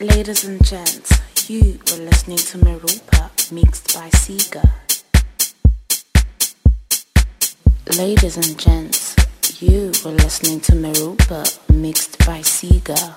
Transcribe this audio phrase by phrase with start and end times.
[0.00, 1.12] Ladies and gents,
[1.50, 4.66] you were listening to Meropa mixed by Ceega.
[7.98, 9.14] Ladies and gents,
[9.60, 13.14] you were listening to Meropa mixed by Ceega.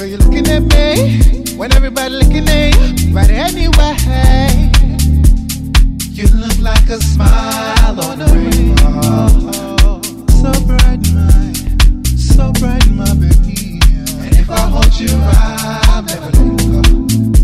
[0.00, 3.94] So you're looking at me when everybody looking at you, but anyway,
[6.08, 10.00] you look like a smile on a rainbow.
[10.40, 11.52] So bright, my,
[12.16, 13.78] so bright, my baby.
[14.24, 17.39] And if I hold you, right, I'll never let go.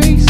[0.00, 0.27] grace.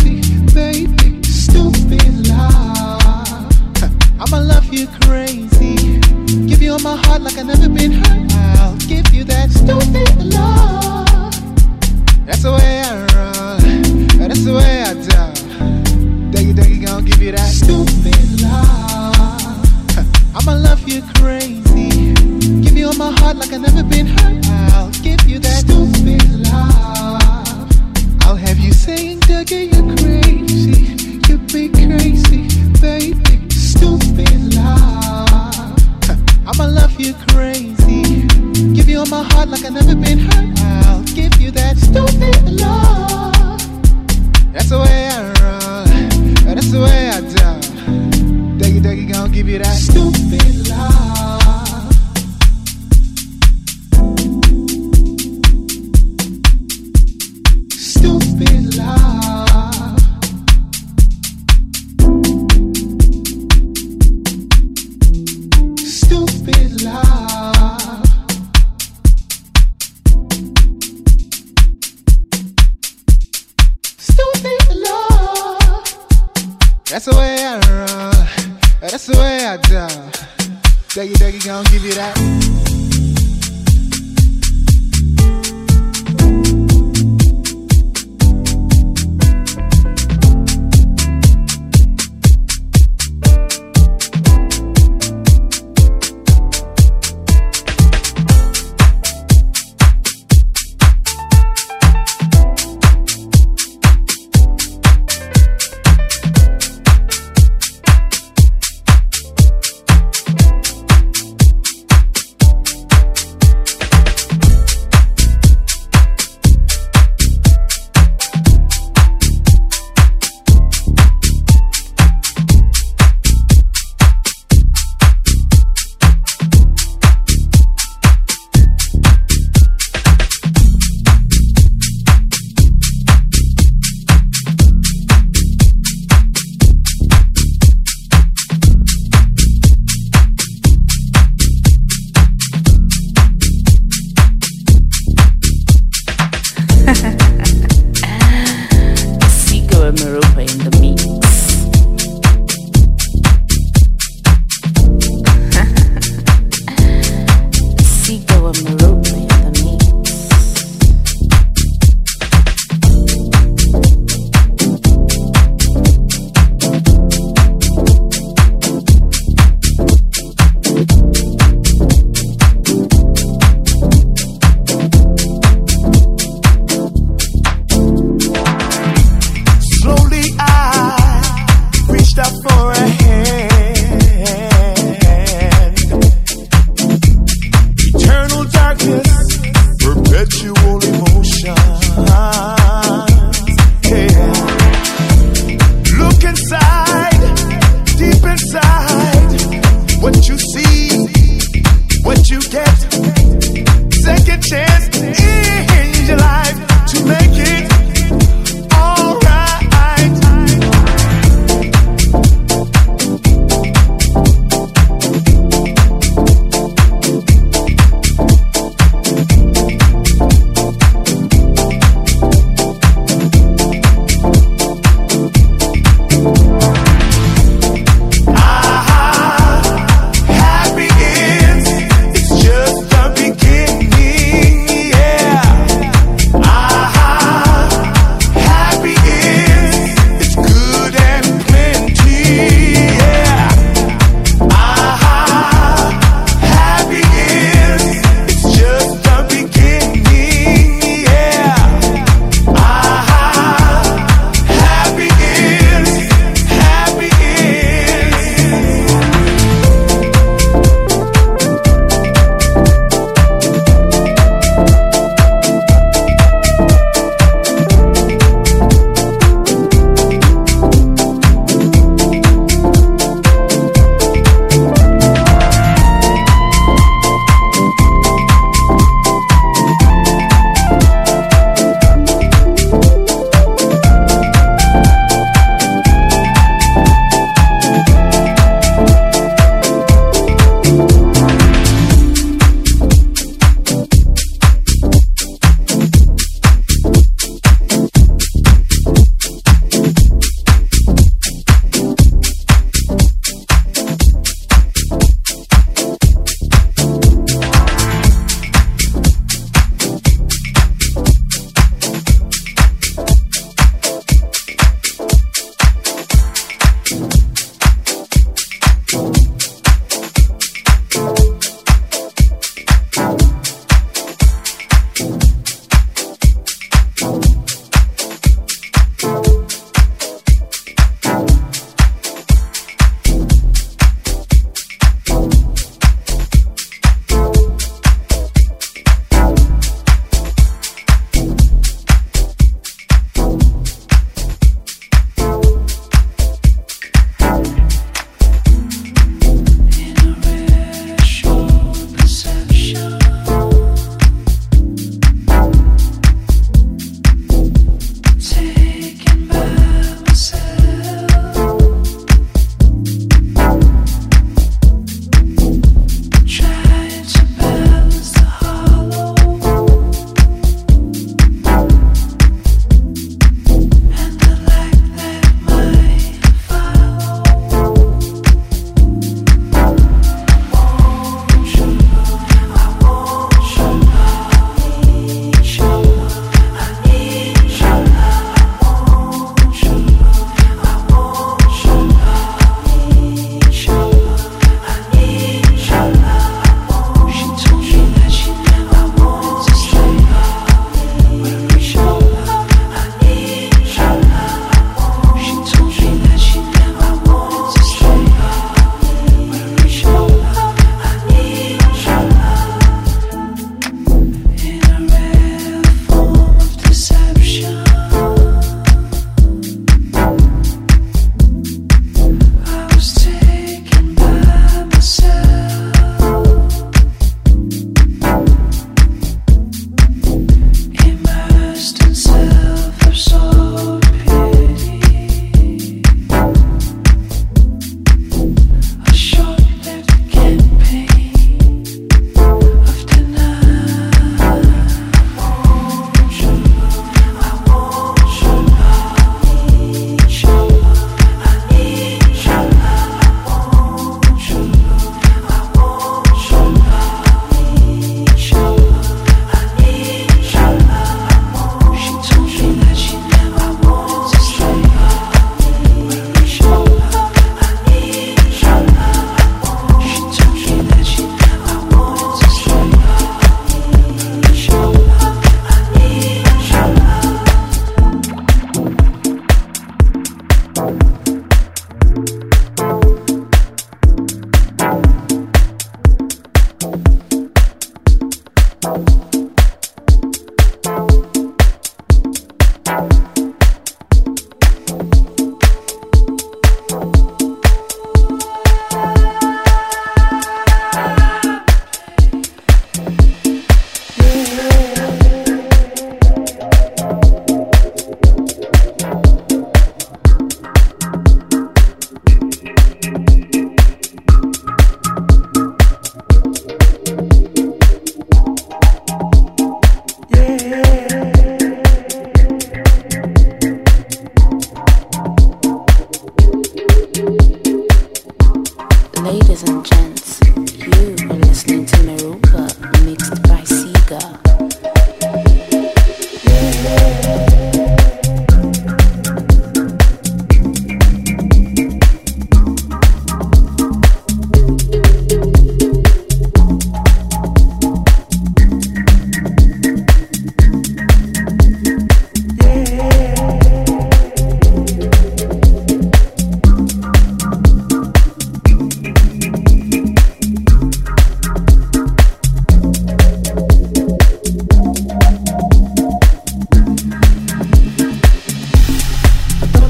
[529.41, 529.78] isn't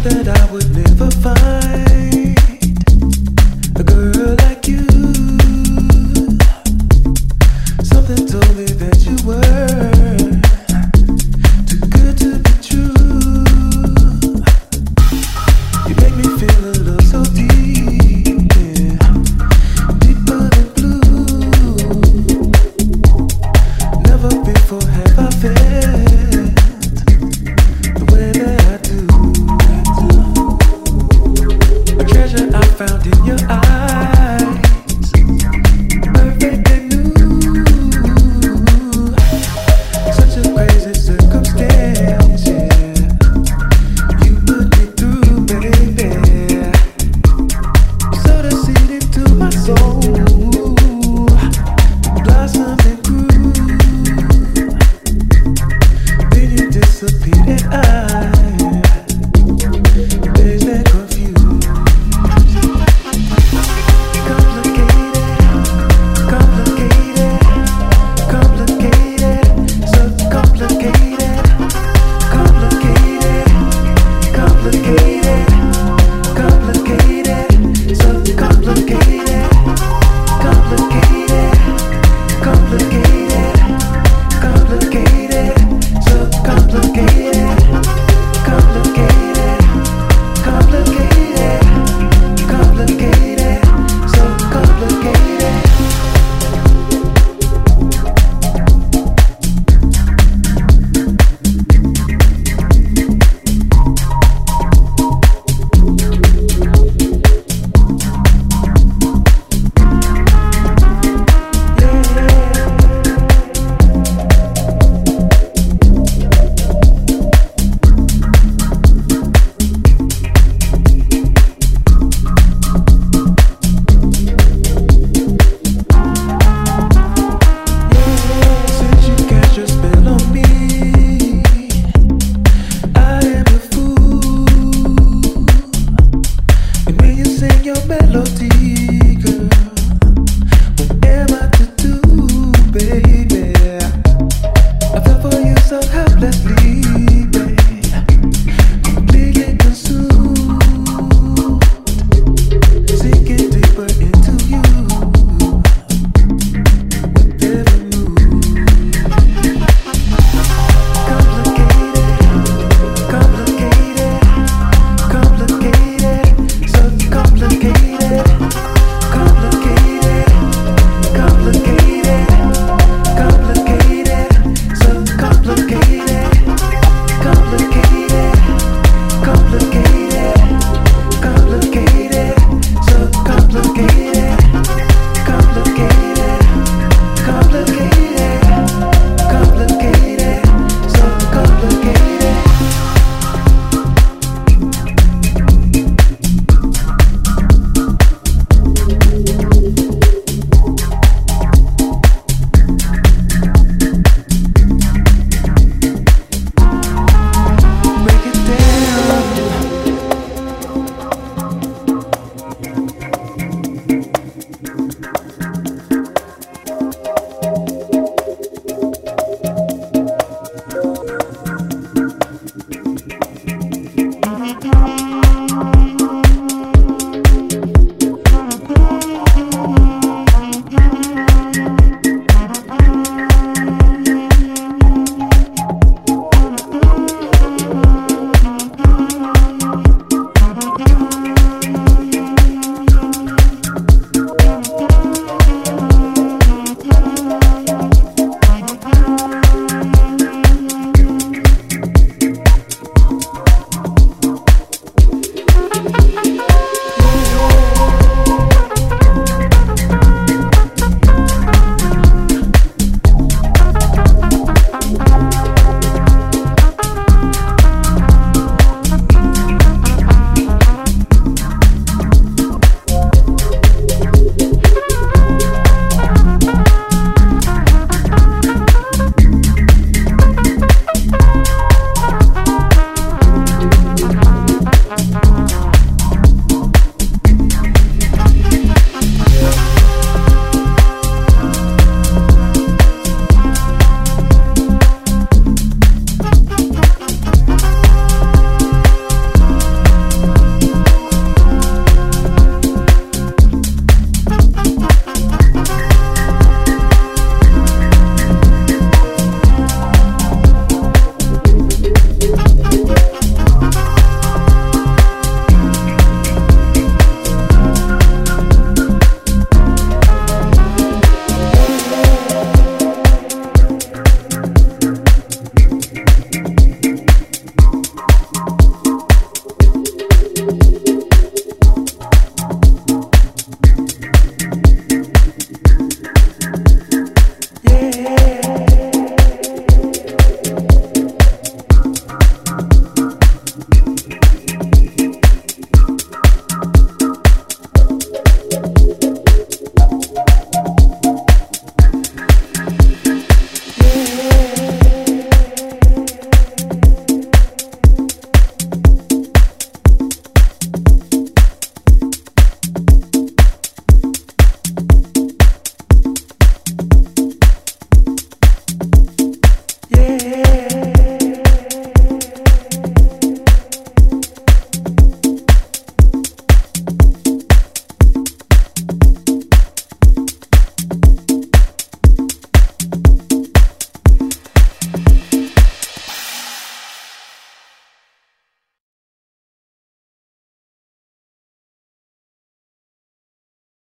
[0.09, 1.88] that I would never find.